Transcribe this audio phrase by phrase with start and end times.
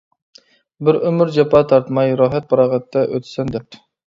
[0.87, 3.85] بىر ئۆمۈر جاپا تارتماي، راھەت-پاراغەتتە ئۆتىسەن، -دەپتۇ.